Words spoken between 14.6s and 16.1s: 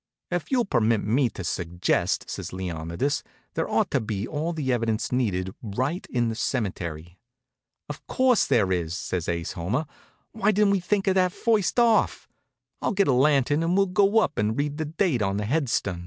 the date on the headstun."